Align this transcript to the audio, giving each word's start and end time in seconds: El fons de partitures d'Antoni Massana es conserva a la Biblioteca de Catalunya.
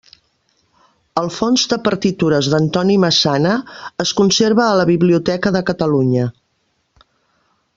El 1.21 1.27
fons 1.33 1.65
de 1.73 1.77
partitures 1.87 2.49
d'Antoni 2.53 2.95
Massana 3.03 3.51
es 4.05 4.15
conserva 4.23 4.65
a 4.69 4.73
la 4.81 4.87
Biblioteca 4.91 5.53
de 5.57 5.63
Catalunya. 5.69 6.25